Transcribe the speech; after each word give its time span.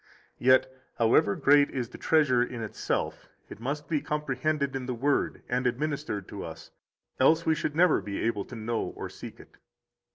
Yet, 0.39 0.73
however 0.97 1.35
great 1.35 1.69
is 1.69 1.89
the 1.89 1.99
treasure 1.99 2.41
in 2.41 2.63
itself, 2.63 3.29
it 3.49 3.59
must 3.59 3.87
be 3.87 4.01
comprehended 4.01 4.75
in 4.75 4.87
the 4.87 4.95
Word 4.95 5.43
and 5.47 5.67
administered 5.67 6.27
to 6.29 6.43
us, 6.43 6.71
else 7.19 7.45
we 7.45 7.53
should 7.53 7.75
never 7.75 8.01
be 8.01 8.19
able 8.23 8.45
to 8.45 8.55
know 8.55 8.81
or 8.95 9.09
seek 9.09 9.39
it. 9.39 9.57